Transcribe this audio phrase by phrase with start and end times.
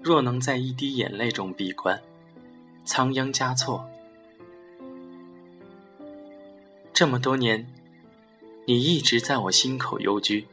[0.00, 2.02] 若能在一滴眼泪中闭关，
[2.84, 3.88] 仓央嘉措。
[6.92, 7.72] 这么多年，
[8.66, 10.46] 你一直在我心口幽居。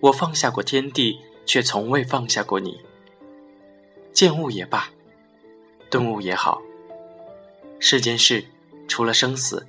[0.00, 2.80] 我放下过天地，却从未放下过你。
[4.12, 4.90] 见物也罢，
[5.90, 6.60] 顿悟也好，
[7.78, 8.44] 世间事
[8.86, 9.66] 除了生死，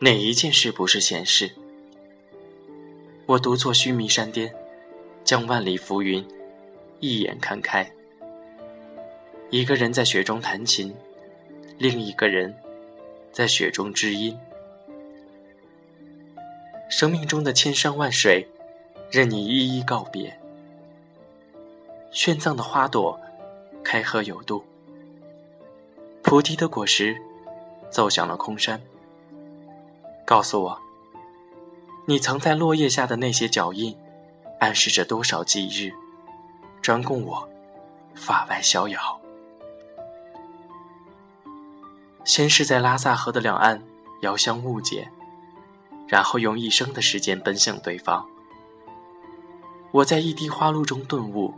[0.00, 1.52] 哪一件事不是闲事？
[3.26, 4.54] 我独坐须弥山巅，
[5.24, 6.26] 将万里浮云
[7.00, 7.90] 一眼看开。
[9.50, 10.94] 一个人在雪中弹琴，
[11.78, 12.54] 另一个人
[13.32, 14.38] 在雪中知音。
[16.88, 18.48] 生命中的千山万水，
[19.10, 20.38] 任你一一告别。
[22.10, 23.18] 玄奘的花朵。
[23.84, 24.62] 开合有度，
[26.22, 27.20] 菩提的果实
[27.90, 28.80] 奏响了空山。
[30.24, 30.80] 告诉我，
[32.06, 33.96] 你曾在落叶下的那些脚印，
[34.62, 35.92] 暗示着多少忌日，
[36.80, 37.48] 专供我
[38.14, 39.20] 法外逍遥。
[42.24, 43.82] 先是在拉萨河的两岸
[44.20, 45.10] 遥相误解，
[46.06, 48.24] 然后用一生的时间奔向对方。
[49.90, 51.52] 我在一滴花露中顿悟，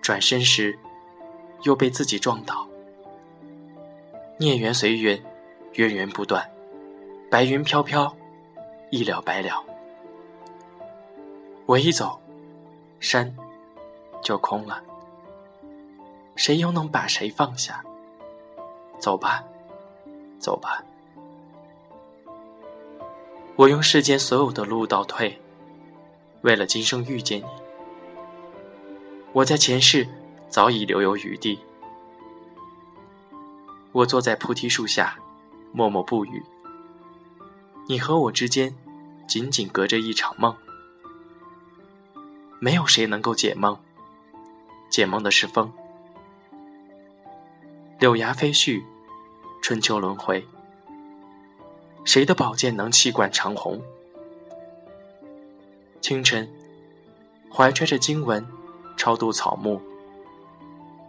[0.00, 0.78] 转身时。
[1.62, 2.68] 又被自己撞倒，
[4.36, 5.18] 孽缘随缘，
[5.72, 6.46] 源源不断，
[7.30, 8.14] 白云飘飘，
[8.90, 9.64] 一了百了。
[11.66, 12.20] 我一走，
[13.00, 13.34] 山
[14.22, 14.82] 就空了。
[16.36, 17.84] 谁又能把谁放下？
[18.98, 19.44] 走吧，
[20.38, 20.82] 走吧。
[23.56, 25.40] 我用世间所有的路倒退，
[26.42, 27.46] 为了今生遇见你。
[29.32, 30.06] 我在前世。
[30.54, 31.58] 早已留有余地。
[33.90, 35.18] 我坐在菩提树下，
[35.72, 36.40] 默默不语。
[37.88, 38.72] 你和我之间，
[39.26, 40.56] 仅仅隔着一场梦。
[42.64, 43.78] 没有谁能够解梦，
[44.88, 45.70] 解梦的是风。
[47.98, 48.82] 柳芽飞絮，
[49.60, 50.42] 春秋轮回。
[52.06, 53.82] 谁的宝剑能气贯长虹？
[56.00, 56.50] 清晨，
[57.52, 58.42] 怀揣着经文，
[58.96, 59.78] 超度草木。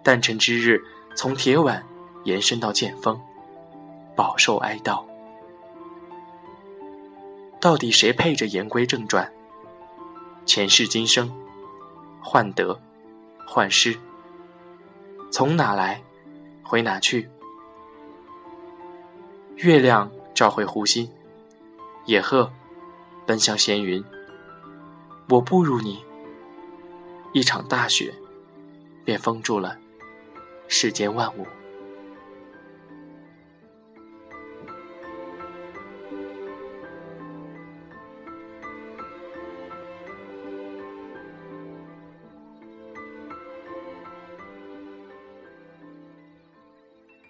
[0.04, 0.84] 诞辰之日，
[1.16, 1.82] 从铁腕
[2.26, 3.18] 延伸到剑锋，
[4.14, 5.02] 饱受哀悼。
[7.62, 9.32] 到底谁配着言归正传？
[10.46, 11.34] 前世今生，
[12.28, 12.78] 患得，
[13.46, 13.96] 患失，
[15.32, 16.02] 从哪来，
[16.64, 17.30] 回哪去？
[19.58, 21.08] 月亮照回湖心，
[22.06, 22.52] 野鹤
[23.28, 24.04] 奔向闲云。
[25.30, 26.04] 我不如你，
[27.32, 28.12] 一场大雪，
[29.06, 29.78] 便封住了。
[30.68, 31.46] 世间万物。